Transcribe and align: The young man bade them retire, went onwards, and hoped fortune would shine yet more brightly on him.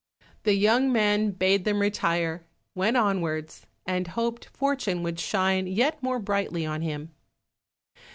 The 0.45 0.55
young 0.55 0.91
man 0.91 1.29
bade 1.29 1.63
them 1.63 1.77
retire, 1.77 2.43
went 2.73 2.97
onwards, 2.97 3.67
and 3.85 4.07
hoped 4.07 4.45
fortune 4.45 5.03
would 5.03 5.19
shine 5.19 5.67
yet 5.67 6.01
more 6.01 6.17
brightly 6.17 6.65
on 6.65 6.81
him. 6.81 7.11